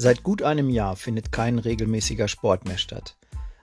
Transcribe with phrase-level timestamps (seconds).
[0.00, 3.16] Seit gut einem Jahr findet kein regelmäßiger Sport mehr statt.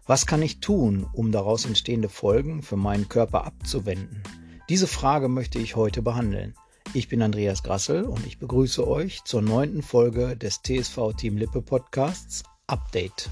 [0.05, 4.21] Was kann ich tun, um daraus entstehende Folgen für meinen Körper abzuwenden?
[4.67, 6.53] Diese Frage möchte ich heute behandeln.
[6.93, 11.61] Ich bin Andreas Grassel und ich begrüße euch zur neunten Folge des TSV Team Lippe
[11.61, 13.29] Podcasts Update.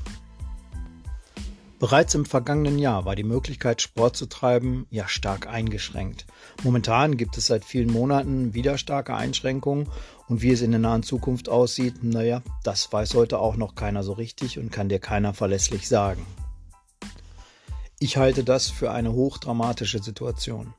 [1.83, 6.25] Bereits im vergangenen Jahr war die Möglichkeit, Sport zu treiben, ja stark eingeschränkt.
[6.63, 9.89] Momentan gibt es seit vielen Monaten wieder starke Einschränkungen
[10.29, 14.01] und wie es in der nahen Zukunft aussieht, naja, das weiß heute auch noch keiner
[14.01, 16.25] so richtig und kann dir keiner verlässlich sagen.
[17.99, 20.73] Ich halte das für eine hochdramatische Situation.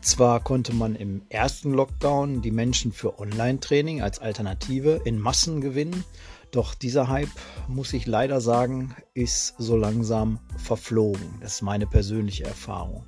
[0.00, 6.04] Zwar konnte man im ersten Lockdown die Menschen für Online-Training als Alternative in Massen gewinnen,
[6.52, 7.30] doch dieser Hype,
[7.68, 11.38] muss ich leider sagen, ist so langsam verflogen.
[11.40, 13.04] Das ist meine persönliche Erfahrung.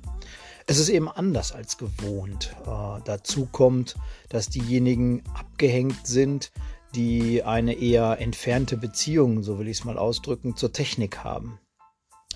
[0.65, 2.55] Es ist eben anders als gewohnt.
[2.65, 3.95] Äh, dazu kommt,
[4.29, 6.51] dass diejenigen abgehängt sind,
[6.95, 11.59] die eine eher entfernte Beziehung, so will ich es mal ausdrücken, zur Technik haben.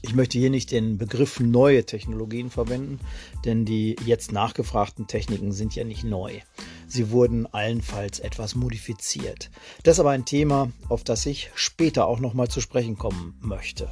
[0.02, 3.00] Ich möchte hier nicht den Begriff neue Technologien verwenden,
[3.46, 6.40] denn die jetzt nachgefragten Techniken sind ja nicht neu.
[6.88, 9.50] Sie wurden allenfalls etwas modifiziert.
[9.84, 13.90] Das ist aber ein Thema, auf das ich später auch nochmal zu sprechen kommen möchte.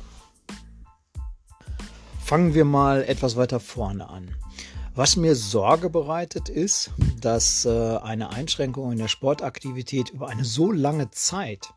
[2.24, 4.36] Fangen wir mal etwas weiter vorne an.
[4.96, 10.72] Was mir Sorge bereitet, ist, dass äh, eine Einschränkung in der Sportaktivität über eine so
[10.72, 11.74] lange Zeit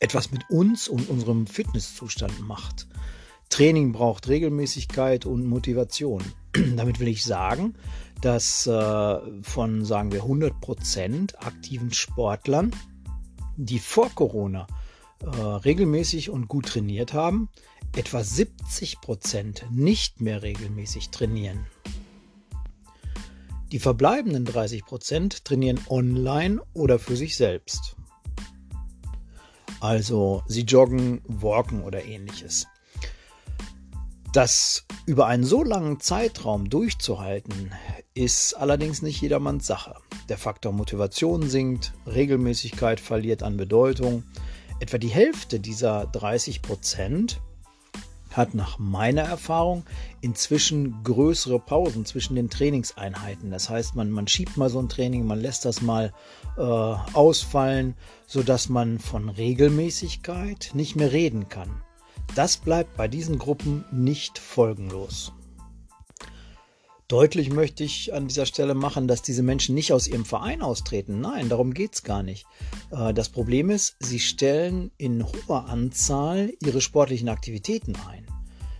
[0.00, 2.88] etwas mit uns und unserem Fitnesszustand macht.
[3.50, 6.22] Training braucht Regelmäßigkeit und Motivation.
[6.76, 7.74] Damit will ich sagen,
[8.20, 12.70] dass äh, von, sagen wir, 100% aktiven Sportlern,
[13.56, 14.66] die vor Corona
[15.20, 17.48] äh, regelmäßig und gut trainiert haben,
[17.96, 21.66] etwa 70% nicht mehr regelmäßig trainieren.
[23.72, 27.96] Die verbleibenden 30% trainieren online oder für sich selbst.
[29.80, 32.66] Also sie joggen, walken oder ähnliches.
[34.32, 37.72] Das über einen so langen Zeitraum durchzuhalten,
[38.20, 39.96] ist allerdings nicht jedermanns Sache.
[40.28, 44.24] Der Faktor Motivation sinkt, Regelmäßigkeit verliert an Bedeutung.
[44.78, 47.40] Etwa die Hälfte dieser 30 Prozent
[48.30, 49.84] hat nach meiner Erfahrung
[50.20, 53.50] inzwischen größere Pausen zwischen den Trainingseinheiten.
[53.50, 56.12] Das heißt, man, man schiebt mal so ein Training, man lässt das mal
[56.58, 57.94] äh, ausfallen,
[58.26, 61.82] sodass man von Regelmäßigkeit nicht mehr reden kann.
[62.34, 65.32] Das bleibt bei diesen Gruppen nicht folgenlos.
[67.10, 71.20] Deutlich möchte ich an dieser Stelle machen, dass diese Menschen nicht aus ihrem Verein austreten.
[71.20, 72.46] Nein, darum geht es gar nicht.
[72.92, 78.28] Äh, das Problem ist, sie stellen in hoher Anzahl ihre sportlichen Aktivitäten ein.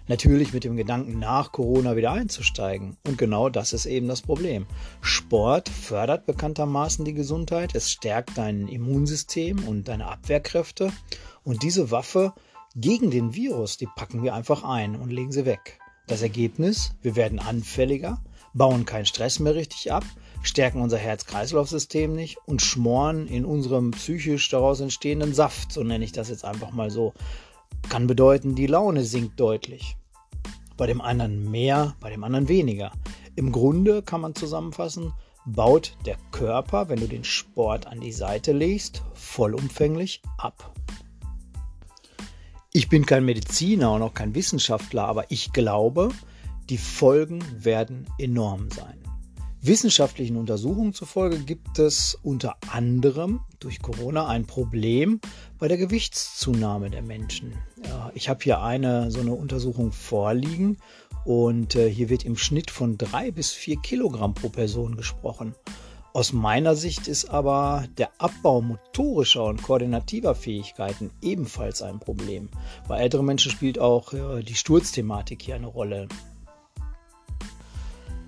[0.06, 2.96] Natürlich mit dem Gedanken, nach Corona wieder einzusteigen.
[3.04, 4.66] Und genau das ist eben das Problem.
[5.00, 10.92] Sport fördert bekanntermaßen die Gesundheit, es stärkt dein Immunsystem und deine Abwehrkräfte.
[11.42, 12.32] Und diese Waffe
[12.76, 15.80] gegen den Virus, die packen wir einfach ein und legen sie weg.
[16.10, 18.20] Das Ergebnis, wir werden anfälliger,
[18.52, 20.02] bauen keinen Stress mehr richtig ab,
[20.42, 26.10] stärken unser Herz-Kreislauf-System nicht und schmoren in unserem psychisch daraus entstehenden Saft, so nenne ich
[26.10, 27.14] das jetzt einfach mal so.
[27.88, 29.96] Kann bedeuten, die Laune sinkt deutlich.
[30.76, 32.90] Bei dem anderen mehr, bei dem anderen weniger.
[33.36, 35.12] Im Grunde kann man zusammenfassen,
[35.46, 40.74] baut der Körper, wenn du den Sport an die Seite legst, vollumfänglich ab.
[42.72, 46.10] Ich bin kein Mediziner und auch kein Wissenschaftler, aber ich glaube,
[46.68, 48.96] die Folgen werden enorm sein.
[49.60, 55.20] Wissenschaftlichen Untersuchungen zufolge gibt es unter anderem durch Corona ein Problem
[55.58, 57.54] bei der Gewichtszunahme der Menschen.
[58.14, 60.76] Ich habe hier eine so eine Untersuchung vorliegen
[61.24, 65.56] und äh, hier wird im Schnitt von drei bis vier Kilogramm pro Person gesprochen.
[66.12, 72.48] Aus meiner Sicht ist aber der Abbau motorischer und koordinativer Fähigkeiten ebenfalls ein Problem.
[72.88, 76.08] Bei älteren Menschen spielt auch äh, die Sturzthematik hier eine Rolle.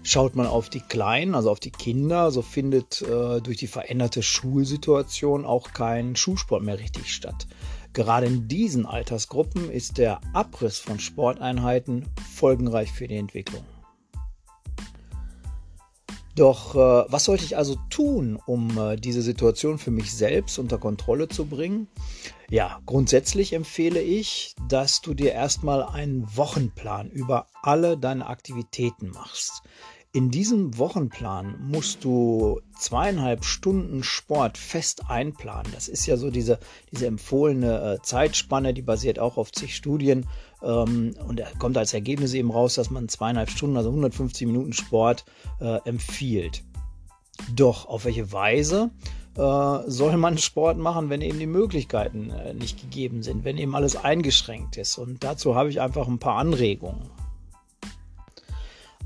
[0.04, 4.22] Schaut man auf die Kleinen, also auf die Kinder, so findet äh, durch die veränderte
[4.22, 7.48] Schulsituation auch kein Schulsport mehr richtig statt.
[7.94, 13.64] Gerade in diesen Altersgruppen ist der Abriss von Sporteinheiten folgenreich für die Entwicklung.
[16.34, 20.78] Doch äh, was sollte ich also tun, um äh, diese Situation für mich selbst unter
[20.78, 21.88] Kontrolle zu bringen?
[22.48, 29.62] Ja, grundsätzlich empfehle ich, dass du dir erstmal einen Wochenplan über alle deine Aktivitäten machst.
[30.14, 35.72] In diesem Wochenplan musst du zweieinhalb Stunden Sport fest einplanen.
[35.72, 36.58] Das ist ja so diese,
[36.90, 40.26] diese empfohlene äh, Zeitspanne, die basiert auch auf zig Studien.
[40.62, 44.74] Ähm, und da kommt als Ergebnis eben raus, dass man zweieinhalb Stunden, also 150 Minuten
[44.74, 45.24] Sport
[45.60, 46.62] äh, empfiehlt.
[47.54, 48.90] Doch auf welche Weise
[49.38, 53.74] äh, soll man Sport machen, wenn eben die Möglichkeiten äh, nicht gegeben sind, wenn eben
[53.74, 54.98] alles eingeschränkt ist?
[54.98, 57.08] Und dazu habe ich einfach ein paar Anregungen.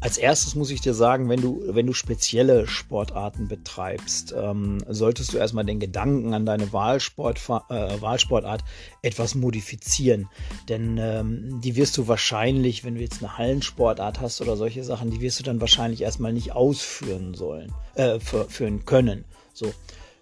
[0.01, 5.33] Als erstes muss ich dir sagen, wenn du, wenn du spezielle Sportarten betreibst, ähm, solltest
[5.33, 7.39] du erstmal den Gedanken an deine Wahlsport,
[7.71, 8.63] äh, Wahlsportart
[9.01, 10.29] etwas modifizieren.
[10.69, 15.11] Denn ähm, die wirst du wahrscheinlich, wenn du jetzt eine Hallensportart hast oder solche Sachen,
[15.11, 19.25] die wirst du dann wahrscheinlich erstmal nicht ausführen sollen, äh, führen können.
[19.55, 19.73] So.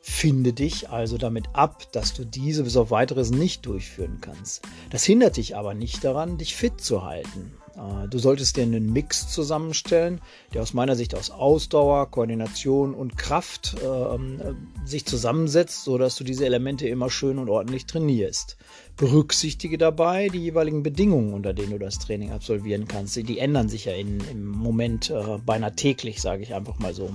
[0.06, 4.60] Finde dich also damit ab, dass du diese bis auf weiteres nicht durchführen kannst.
[4.90, 7.52] Das hindert dich aber nicht daran, dich fit zu halten.
[7.76, 10.20] Äh, du solltest dir einen Mix zusammenstellen,
[10.52, 16.24] der aus meiner Sicht aus Ausdauer, Koordination und Kraft ähm, äh, sich zusammensetzt, sodass du
[16.24, 18.56] diese Elemente immer schön und ordentlich trainierst.
[18.96, 23.16] Berücksichtige dabei die jeweiligen Bedingungen, unter denen du das Training absolvieren kannst.
[23.16, 27.10] Die ändern sich ja in, im Moment äh, beinahe täglich, sage ich einfach mal so.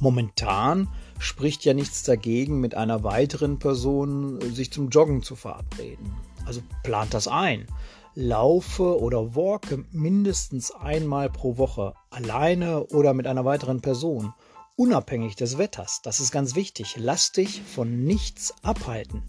[0.00, 0.88] Momentan
[1.20, 6.12] spricht ja nichts dagegen, mit einer weiteren Person sich zum Joggen zu verabreden.
[6.44, 7.68] Also plant das ein
[8.14, 14.34] laufe oder walke mindestens einmal pro Woche alleine oder mit einer weiteren Person,
[14.76, 16.00] unabhängig des Wetters.
[16.02, 16.96] Das ist ganz wichtig.
[16.98, 19.22] Lass dich von nichts abhalten.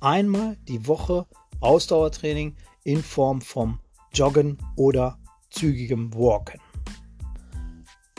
[0.00, 1.26] Einmal die Woche
[1.60, 3.80] Ausdauertraining in Form vom
[4.14, 5.18] Joggen oder
[5.50, 6.60] zügigem Walken.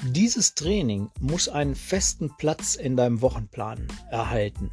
[0.04, 4.72] Dieses Training muss einen festen Platz in deinem Wochenplan erhalten.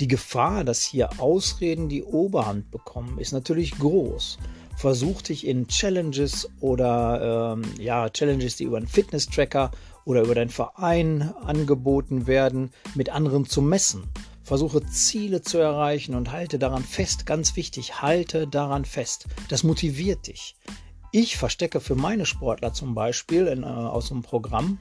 [0.00, 4.38] Die Gefahr, dass hier Ausreden die Oberhand bekommen, ist natürlich groß
[4.82, 9.70] versuch dich in Challenges oder ähm, ja, Challenges, die über einen Fitness-Tracker
[10.04, 14.02] oder über deinen Verein angeboten werden, mit anderen zu messen.
[14.42, 17.26] Versuche Ziele zu erreichen und halte daran fest.
[17.26, 19.26] Ganz wichtig, halte daran fest.
[19.48, 20.56] Das motiviert dich.
[21.12, 24.80] Ich verstecke für meine Sportler zum Beispiel in, äh, aus einem Programm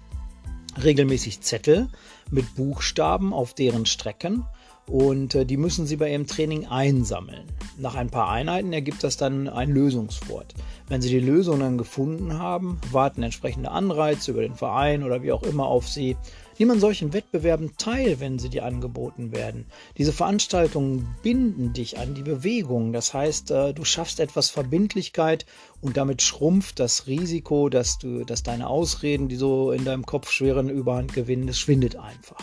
[0.84, 1.90] regelmäßig Zettel
[2.32, 4.48] mit Buchstaben auf deren Strecken
[4.88, 7.46] und äh, die müssen Sie bei Ihrem Training einsammeln.
[7.78, 10.54] Nach ein paar Einheiten ergibt das dann ein Lösungswort.
[10.88, 15.32] Wenn Sie die Lösung dann gefunden haben, warten entsprechende Anreize über den Verein oder wie
[15.32, 16.18] auch immer auf Sie.
[16.62, 19.66] Nimm an solchen Wettbewerben teil, wenn sie dir angeboten werden.
[19.98, 22.94] Diese Veranstaltungen binden dich an die Bewegung.
[22.94, 25.48] Das heißt, äh, du schaffst etwas Verbindlichkeit
[25.82, 30.30] und damit schrumpft das Risiko, dass du, dass deine Ausreden, die so in deinem Kopf
[30.30, 32.38] schweren Überhand gewinnen, das schwindet einfach.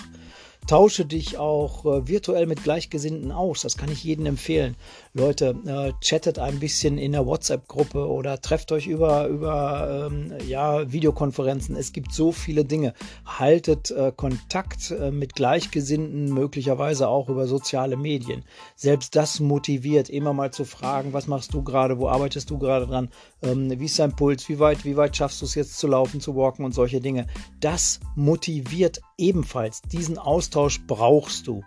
[0.68, 3.62] Tausche dich auch äh, virtuell mit Gleichgesinnten aus.
[3.62, 4.76] Das kann ich jedem empfehlen.
[5.14, 10.92] Leute, äh, chattet ein bisschen in der WhatsApp-Gruppe oder trefft euch über, über ähm, ja,
[10.92, 11.74] Videokonferenzen.
[11.74, 12.92] Es gibt so viele Dinge.
[13.24, 18.44] Haltet äh, Kontakt äh, mit Gleichgesinnten, möglicherweise auch über soziale Medien.
[18.76, 22.86] Selbst das motiviert, immer mal zu fragen, was machst du gerade, wo arbeitest du gerade
[22.86, 23.08] dran,
[23.40, 26.20] ähm, wie ist dein Puls, wie weit, wie weit schaffst du es jetzt zu laufen,
[26.20, 27.26] zu walken und solche Dinge.
[27.58, 29.82] Das motiviert ebenfalls.
[29.82, 31.62] Diesen Austausch brauchst du.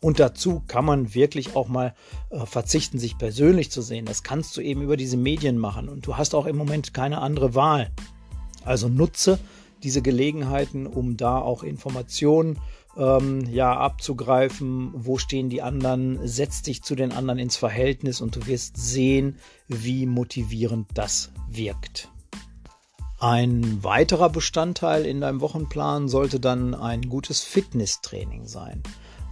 [0.00, 1.94] Und dazu kann man wirklich auch mal
[2.30, 4.04] äh, verzichten, sich persönlich zu sehen.
[4.04, 5.88] Das kannst du eben über diese Medien machen.
[5.88, 7.90] Und du hast auch im Moment keine andere Wahl.
[8.64, 9.38] Also nutze
[9.82, 12.58] diese Gelegenheiten, um da auch Informationen
[12.96, 14.90] ähm, ja, abzugreifen.
[14.94, 16.26] Wo stehen die anderen?
[16.26, 19.38] Setz dich zu den anderen ins Verhältnis und du wirst sehen,
[19.68, 22.10] wie motivierend das wirkt.
[23.18, 28.82] Ein weiterer Bestandteil in deinem Wochenplan sollte dann ein gutes Fitnesstraining sein.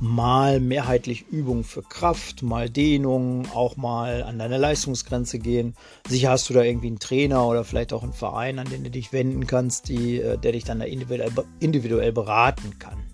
[0.00, 5.74] Mal mehrheitlich Übung für Kraft, mal Dehnung, auch mal an deine Leistungsgrenze gehen.
[6.08, 8.90] Sicher hast du da irgendwie einen Trainer oder vielleicht auch einen Verein, an den du
[8.90, 13.04] dich wenden kannst, die, äh, der dich dann da individuell, individuell beraten kann.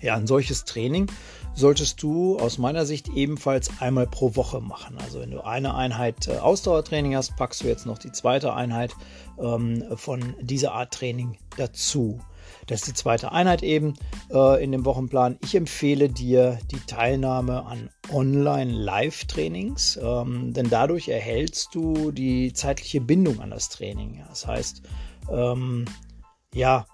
[0.00, 1.08] Ja, ein solches Training
[1.54, 4.98] solltest du aus meiner Sicht ebenfalls einmal pro Woche machen.
[4.98, 8.94] Also wenn du eine Einheit äh, Ausdauertraining hast, packst du jetzt noch die zweite Einheit
[9.38, 12.20] ähm, von dieser Art Training dazu.
[12.66, 13.94] Das ist die zweite Einheit eben
[14.30, 15.38] äh, in dem Wochenplan.
[15.42, 23.40] Ich empfehle dir die Teilnahme an Online-Live-Trainings, ähm, denn dadurch erhältst du die zeitliche Bindung
[23.40, 24.22] an das Training.
[24.28, 24.82] Das heißt,
[25.30, 25.84] ähm,
[26.54, 26.86] ja,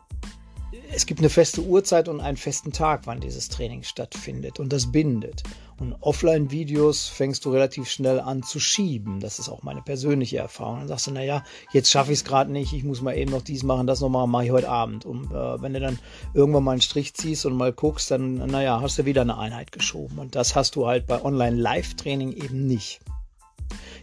[0.93, 4.91] es gibt eine feste Uhrzeit und einen festen Tag, wann dieses Training stattfindet und das
[4.91, 5.43] bindet.
[5.79, 9.19] Und Offline-Videos fängst du relativ schnell an zu schieben.
[9.21, 10.81] Das ist auch meine persönliche Erfahrung.
[10.81, 11.43] Dann sagst du, naja,
[11.73, 14.11] jetzt schaffe ich es gerade nicht, ich muss mal eben noch dies machen, das noch
[14.11, 15.07] machen, mache ich heute Abend.
[15.07, 15.99] Und äh, wenn du dann
[16.35, 19.73] irgendwann mal einen Strich ziehst und mal guckst, dann, naja, hast du wieder eine Einheit
[19.73, 20.19] geschoben.
[20.19, 23.01] Und das hast du halt bei Online-Live-Training eben nicht.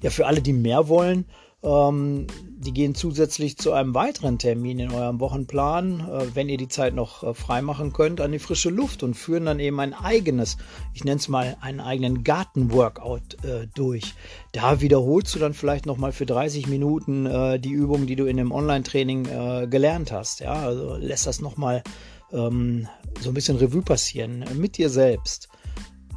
[0.02, 1.26] Ja, für alle, die mehr wollen,
[1.64, 2.28] Ähm,
[2.60, 6.94] die gehen zusätzlich zu einem weiteren Termin in eurem Wochenplan, äh, wenn ihr die Zeit
[6.94, 10.58] noch äh, freimachen könnt, an die frische Luft und führen dann eben ein eigenes,
[10.94, 14.14] ich nenne es mal einen eigenen Gartenworkout äh, durch.
[14.52, 18.38] Da wiederholst du dann vielleicht nochmal für 30 Minuten äh, die Übung, die du in
[18.38, 20.42] dem Online-Training äh, gelernt hast.
[20.42, 21.84] Ja, also lässt das nochmal
[22.32, 22.88] ähm,
[23.20, 25.50] so ein bisschen Revue passieren mit dir selbst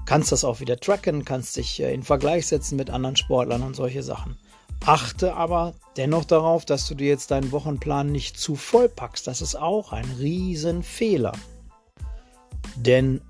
[0.07, 3.77] kannst das auch wieder tracken, kannst dich äh, in Vergleich setzen mit anderen Sportlern und
[3.77, 4.37] solche Sachen.
[4.87, 9.27] Achte aber dennoch darauf, dass du dir jetzt deinen Wochenplan nicht zu voll packst.
[9.27, 11.33] Das ist auch ein Riesenfehler.
[12.77, 13.21] Denn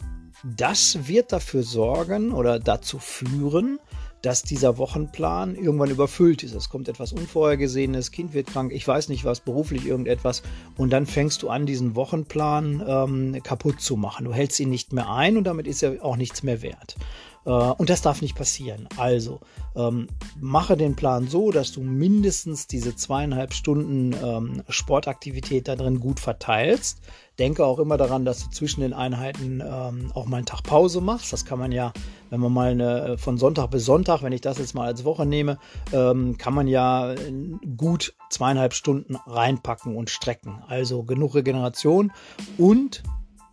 [0.45, 3.79] das wird dafür sorgen oder dazu führen,
[4.23, 6.55] dass dieser Wochenplan irgendwann überfüllt ist.
[6.55, 10.43] Es kommt etwas Unvorhergesehenes, Kind wird krank, ich weiß nicht was, beruflich irgendetwas.
[10.77, 14.27] Und dann fängst du an, diesen Wochenplan ähm, kaputt zu machen.
[14.27, 16.97] Du hältst ihn nicht mehr ein und damit ist er auch nichts mehr wert.
[17.45, 18.89] Äh, und das darf nicht passieren.
[18.97, 19.41] Also
[19.75, 26.01] ähm, mache den Plan so, dass du mindestens diese zweieinhalb Stunden ähm, Sportaktivität da drin
[26.01, 27.01] gut verteilst.
[27.39, 31.01] Denke auch immer daran, dass du zwischen den Einheiten ähm, auch mal einen Tag Pause
[31.01, 31.33] machst.
[31.33, 31.93] Das kann man ja,
[32.29, 35.05] wenn man mal eine, äh, von Sonntag bis Sonntag, wenn ich das jetzt mal als
[35.05, 35.59] Woche nehme,
[35.93, 37.33] ähm, kann man ja äh,
[37.77, 40.63] gut zweieinhalb Stunden reinpacken und strecken.
[40.69, 42.13] Also genug Regeneration
[42.59, 43.03] und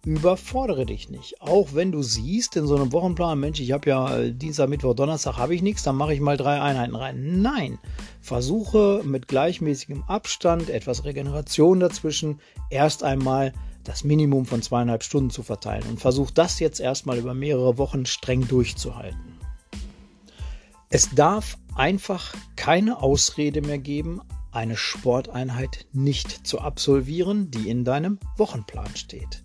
[0.08, 1.42] überfordere dich nicht.
[1.42, 4.94] Auch wenn du siehst in so einem Wochenplan, Mensch, ich habe ja äh, Dienstag, Mittwoch,
[4.96, 7.42] Donnerstag habe ich nichts, dann mache ich mal drei Einheiten rein.
[7.42, 7.78] Nein,
[8.22, 13.52] versuche mit gleichmäßigem Abstand, etwas Regeneration dazwischen, erst einmal
[13.84, 18.06] das Minimum von zweieinhalb Stunden zu verteilen und versuch das jetzt erstmal über mehrere Wochen
[18.06, 19.38] streng durchzuhalten.
[20.90, 24.22] Es darf einfach keine Ausrede mehr geben,
[24.54, 29.44] eine Sporteinheit nicht zu absolvieren, die in deinem Wochenplan steht.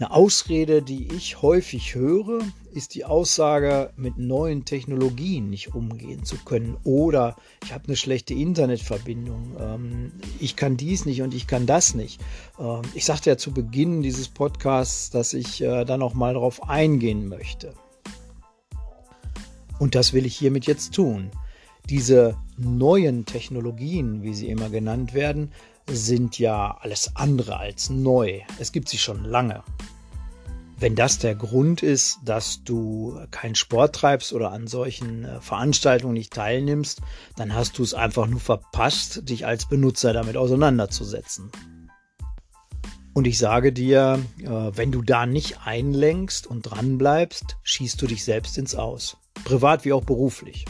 [0.00, 2.40] Eine Ausrede, die ich häufig höre,
[2.72, 6.78] ist die Aussage, mit neuen Technologien nicht umgehen zu können.
[6.84, 9.56] Oder ich habe eine schlechte Internetverbindung.
[9.60, 12.18] Ähm, ich kann dies nicht und ich kann das nicht.
[12.58, 16.66] Ähm, ich sagte ja zu Beginn dieses Podcasts, dass ich äh, da noch mal darauf
[16.66, 17.74] eingehen möchte.
[19.78, 21.30] Und das will ich hiermit jetzt tun.
[21.90, 25.52] Diese neuen Technologien, wie sie immer genannt werden,
[25.90, 28.40] sind ja alles andere als neu.
[28.58, 29.62] Es gibt sie schon lange.
[30.78, 36.14] Wenn das der Grund ist, dass du keinen Sport treibst oder an solchen äh, Veranstaltungen
[36.14, 37.02] nicht teilnimmst,
[37.36, 41.50] dann hast du es einfach nur verpasst, dich als Benutzer damit auseinanderzusetzen.
[43.12, 48.24] Und ich sage dir, äh, wenn du da nicht einlenkst und dranbleibst, schießt du dich
[48.24, 49.18] selbst ins Aus.
[49.44, 50.64] Privat wie auch beruflich.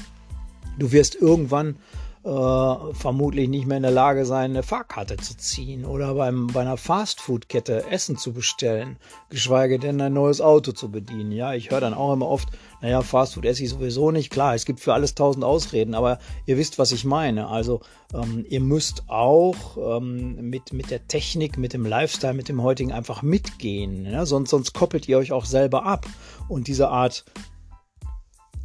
[0.77, 1.77] Du wirst irgendwann
[2.23, 6.61] äh, vermutlich nicht mehr in der Lage sein, eine Fahrkarte zu ziehen oder beim, bei
[6.61, 8.99] einer Fastfood-Kette Essen zu bestellen,
[9.31, 11.33] geschweige denn ein neues Auto zu bedienen.
[11.33, 12.49] Ja, ich höre dann auch immer oft,
[12.83, 14.31] naja, Fastfood esse ich sowieso nicht.
[14.31, 17.49] Klar, es gibt für alles tausend Ausreden, aber ihr wisst, was ich meine.
[17.49, 17.81] Also
[18.13, 22.93] ähm, ihr müsst auch ähm, mit, mit der Technik, mit dem Lifestyle, mit dem heutigen
[22.93, 24.05] einfach mitgehen.
[24.05, 24.27] Ja?
[24.27, 26.07] Sonst, sonst koppelt ihr euch auch selber ab.
[26.49, 27.25] Und diese Art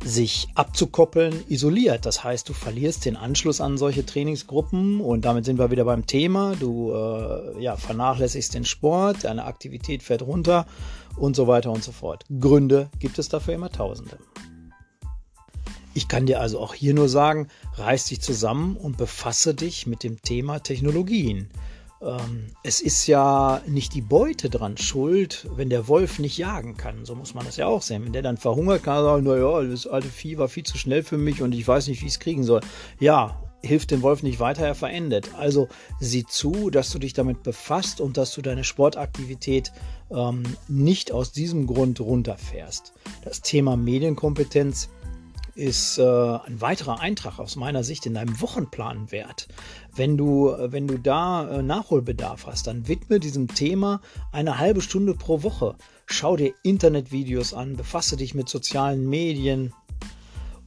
[0.06, 2.06] sich abzukoppeln isoliert.
[2.06, 6.06] Das heißt, du verlierst den Anschluss an solche Trainingsgruppen und damit sind wir wieder beim
[6.06, 6.56] Thema.
[6.56, 10.68] Du äh, ja, vernachlässigst den Sport, deine Aktivität fährt runter
[11.18, 12.24] und so weiter und so fort.
[12.40, 14.20] Gründe gibt es dafür immer Tausende.
[15.96, 20.04] Ich kann dir also auch hier nur sagen, reiß dich zusammen und befasse dich mit
[20.04, 21.50] dem Thema Technologien
[22.06, 27.06] ähm, es ist ja nicht die Beute dran schuld, wenn der Wolf nicht jagen kann.
[27.06, 28.06] So muss man das ja auch sehen.
[28.06, 31.04] Wenn der dann verhungert, kann er sagen, naja, das alte Vieh war viel zu schnell
[31.04, 32.62] für mich und ich weiß nicht, wie ich es kriegen soll.
[33.00, 35.32] Ja, hilft dem Wolf nicht weiter, er verendet.
[35.36, 35.68] Also
[36.00, 39.72] sieh zu, dass du dich damit befasst und dass du deine Sportaktivität
[40.12, 42.94] ähm, nicht aus diesem Grund runterfährst.
[43.24, 44.90] Das Thema Medienkompetenz
[45.56, 49.48] ist äh, ein weiterer Eintrag aus meiner Sicht in deinem Wochenplan wert.
[49.96, 55.14] Wenn du, wenn du da äh, Nachholbedarf hast, dann widme diesem Thema eine halbe Stunde
[55.14, 55.76] pro Woche.
[56.06, 59.74] Schau dir Internetvideos an, befasse dich mit sozialen Medien.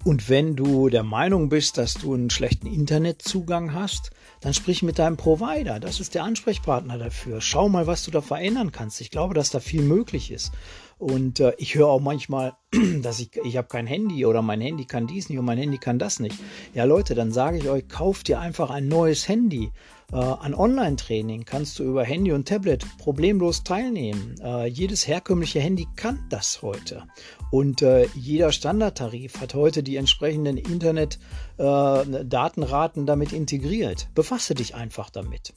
[0.05, 4.99] Und wenn du der Meinung bist, dass du einen schlechten Internetzugang hast, dann sprich mit
[4.99, 5.81] deinem Provider.
[5.81, 7.41] Das ist der Ansprechpartner dafür.
[7.41, 9.01] Schau mal, was du da verändern kannst.
[9.01, 10.53] Ich glaube, dass da viel möglich ist.
[10.99, 12.55] Und äh, ich höre auch manchmal,
[13.03, 15.79] dass ich, ich habe kein Handy oder mein Handy kann dies nicht und mein Handy
[15.79, 16.37] kann das nicht.
[16.75, 19.71] Ja Leute, dann sage ich euch, kauft dir einfach ein neues Handy.
[20.13, 24.35] Äh, an Online-Training kannst du über Handy und Tablet problemlos teilnehmen.
[24.43, 27.05] Äh, jedes herkömmliche Handy kann das heute.
[27.53, 34.09] Und äh, jeder Standardtarif hat heute die entsprechenden Internet-Datenraten äh, damit integriert.
[34.15, 35.55] Befasse dich einfach damit.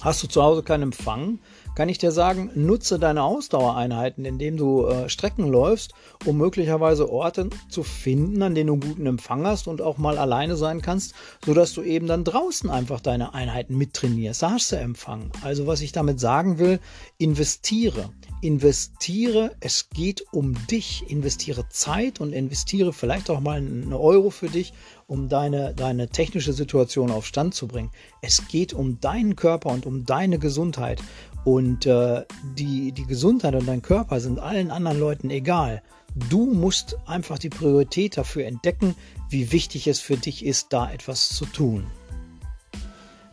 [0.00, 1.40] Hast du zu Hause keinen Empfang,
[1.74, 7.50] kann ich dir sagen, nutze deine Ausdauereinheiten, indem du äh, Strecken läufst, um möglicherweise Orte
[7.68, 11.72] zu finden, an denen du guten Empfang hast und auch mal alleine sein kannst, sodass
[11.72, 14.42] du eben dann draußen einfach deine Einheiten mittrainierst.
[14.42, 15.30] Da hast du Empfang.
[15.42, 16.80] Also was ich damit sagen will,
[17.18, 18.10] investiere.
[18.42, 21.04] Investiere, es geht um dich.
[21.08, 24.72] Investiere Zeit und investiere vielleicht auch mal einen Euro für dich,
[25.06, 27.90] um deine, deine technische Situation auf Stand zu bringen.
[28.22, 31.02] Es geht um deinen Körper und um deine Gesundheit.
[31.44, 32.24] Und äh,
[32.56, 35.82] die, die Gesundheit und dein Körper sind allen anderen Leuten egal.
[36.28, 38.94] Du musst einfach die Priorität dafür entdecken,
[39.28, 41.86] wie wichtig es für dich ist, da etwas zu tun.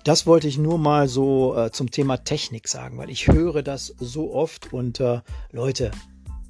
[0.03, 3.93] Das wollte ich nur mal so äh, zum Thema Technik sagen, weil ich höre das
[3.99, 5.19] so oft und äh,
[5.51, 5.91] Leute,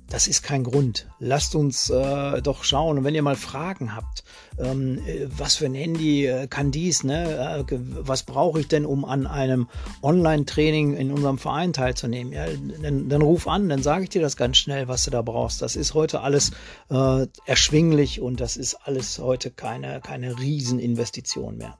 [0.10, 1.08] das ist kein Grund.
[1.20, 2.98] Lasst uns äh, doch schauen.
[2.98, 4.24] Und wenn ihr mal Fragen habt,
[4.58, 7.66] ähm, äh, was für ein Handy äh, kann dies, ne?
[7.70, 9.68] Äh, was brauche ich denn, um an einem
[10.02, 12.32] Online-Training in unserem Verein teilzunehmen?
[12.32, 12.46] Ja,
[12.82, 15.62] dann, dann ruf an, dann sage ich dir das ganz schnell, was du da brauchst.
[15.62, 16.52] Das ist heute alles
[16.90, 21.78] äh, erschwinglich und das ist alles heute keine, keine Rieseninvestition mehr.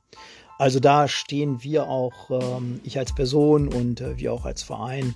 [0.60, 5.16] Also da stehen wir auch, ähm, ich als Person und äh, wir auch als Verein,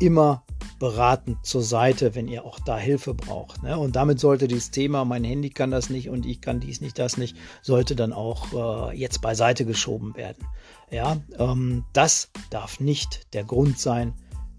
[0.00, 0.44] immer
[0.78, 3.62] beratend zur Seite, wenn ihr auch da Hilfe braucht.
[3.62, 3.78] Ne?
[3.78, 6.98] Und damit sollte dieses Thema, mein Handy kann das nicht und ich kann dies nicht,
[6.98, 10.46] das nicht, sollte dann auch äh, jetzt beiseite geschoben werden.
[10.90, 14.14] Ja, ähm, das darf nicht der Grund sein,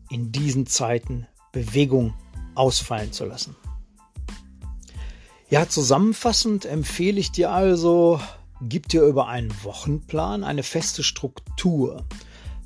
[0.10, 2.14] in diesen Zeiten Bewegung
[2.56, 3.56] ausfallen zu lassen.
[5.50, 8.20] Ja, zusammenfassend empfehle ich dir also,
[8.62, 12.06] gib dir über einen Wochenplan eine feste Struktur.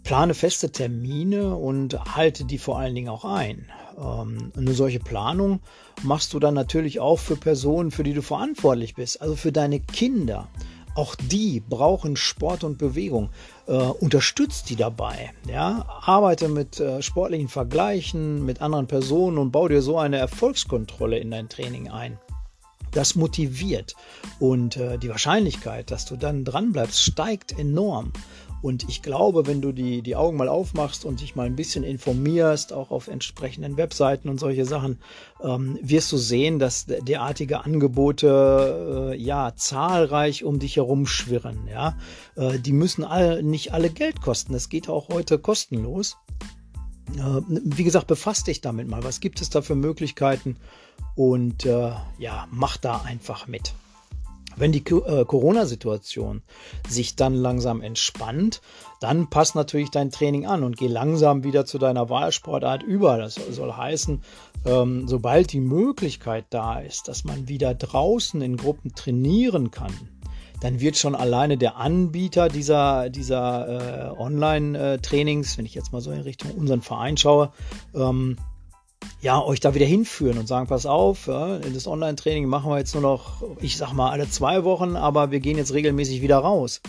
[0.03, 3.67] Plane feste Termine und halte die vor allen Dingen auch ein.
[3.97, 5.59] Ähm, eine solche Planung
[6.03, 9.79] machst du dann natürlich auch für Personen, für die du verantwortlich bist, also für deine
[9.79, 10.47] Kinder.
[10.93, 13.29] Auch die brauchen Sport und Bewegung.
[13.65, 15.31] Äh, unterstützt die dabei.
[15.47, 15.85] Ja?
[16.01, 21.31] Arbeite mit äh, sportlichen Vergleichen mit anderen Personen und bau dir so eine Erfolgskontrolle in
[21.31, 22.19] dein Training ein.
[22.91, 23.95] Das motiviert
[24.39, 28.11] und äh, die Wahrscheinlichkeit, dass du dann dranbleibst, steigt enorm.
[28.61, 31.83] Und ich glaube, wenn du die, die Augen mal aufmachst und dich mal ein bisschen
[31.83, 34.99] informierst, auch auf entsprechenden Webseiten und solche Sachen,
[35.43, 41.67] ähm, wirst du sehen, dass derartige Angebote äh, ja zahlreich um dich herum schwirren.
[41.67, 41.97] Ja?
[42.35, 44.53] Äh, die müssen alle, nicht alle Geld kosten.
[44.53, 46.17] Es geht auch heute kostenlos.
[47.17, 49.03] Äh, wie gesagt, befasst dich damit mal.
[49.03, 50.57] Was gibt es da für Möglichkeiten?
[51.15, 53.73] Und äh, ja, mach da einfach mit.
[54.55, 56.41] Wenn die äh, Corona-Situation
[56.87, 58.61] sich dann langsam entspannt,
[58.99, 63.17] dann passt natürlich dein Training an und geh langsam wieder zu deiner Wahlsportart über.
[63.17, 64.21] Das soll heißen,
[64.65, 69.93] ähm, sobald die Möglichkeit da ist, dass man wieder draußen in Gruppen trainieren kann,
[70.61, 76.11] dann wird schon alleine der Anbieter dieser, dieser äh, Online-Trainings, wenn ich jetzt mal so
[76.11, 77.51] in Richtung unseren Verein schaue,
[77.95, 78.37] ähm,
[79.21, 82.93] ja, euch da wieder hinführen und sagen, pass auf, ja, das Online-Training machen wir jetzt
[82.93, 86.81] nur noch, ich sag mal, alle zwei Wochen, aber wir gehen jetzt regelmäßig wieder raus.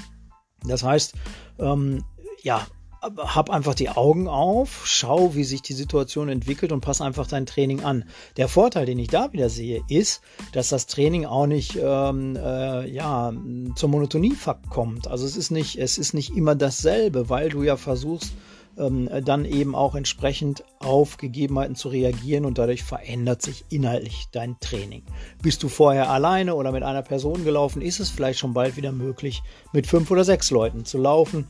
[0.65, 1.15] Das heißt,
[1.59, 2.05] ähm,
[2.43, 2.67] ja,
[3.03, 7.47] hab einfach die Augen auf, schau, wie sich die Situation entwickelt und pass einfach dein
[7.47, 8.05] Training an.
[8.37, 10.23] Der Vorteil, den ich da wieder sehe, ist,
[10.53, 13.33] dass das Training auch nicht ähm, äh, ja,
[13.75, 15.09] zur Monotonie verkommt.
[15.09, 18.33] Also es ist nicht, es ist nicht immer dasselbe, weil du ja versuchst,
[18.79, 24.59] ähm, dann eben auch entsprechend auf Gegebenheiten zu reagieren und dadurch verändert sich inhaltlich dein
[24.61, 25.03] Training.
[25.43, 28.93] Bist du vorher alleine oder mit einer Person gelaufen, ist es vielleicht schon bald wieder
[28.93, 31.47] möglich, mit fünf oder sechs Leuten zu laufen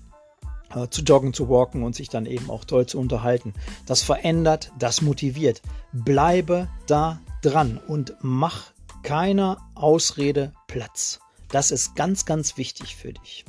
[0.74, 3.54] äh, zu joggen, zu walken und sich dann eben auch toll zu unterhalten.
[3.86, 5.62] Das verändert, das motiviert.
[5.92, 11.20] Bleibe da dran und mach keiner Ausrede Platz.
[11.50, 13.44] Das ist ganz, ganz wichtig für dich.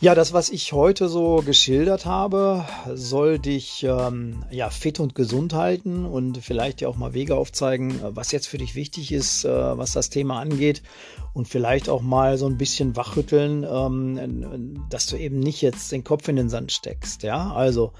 [0.00, 5.54] Ja, das, was ich heute so geschildert habe, soll dich ähm, ja, fit und gesund
[5.54, 9.48] halten und vielleicht dir auch mal Wege aufzeigen, was jetzt für dich wichtig ist, äh,
[9.50, 10.84] was das Thema angeht
[11.32, 16.04] und vielleicht auch mal so ein bisschen wachrütteln, ähm, dass du eben nicht jetzt den
[16.04, 17.24] Kopf in den Sand steckst.
[17.24, 17.92] Ja, also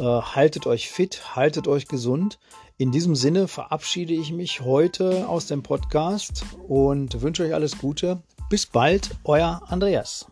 [0.00, 2.40] äh, haltet euch fit, haltet euch gesund.
[2.78, 8.24] In diesem Sinne verabschiede ich mich heute aus dem Podcast und wünsche euch alles Gute.
[8.50, 10.26] Bis bald, euer Andreas.